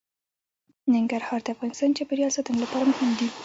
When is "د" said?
1.43-1.47, 1.91-1.95